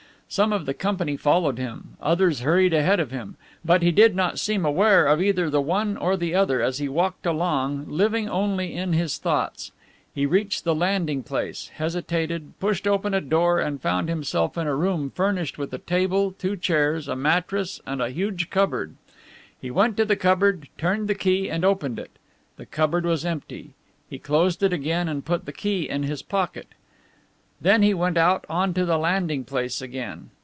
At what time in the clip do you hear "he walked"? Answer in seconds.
6.77-7.25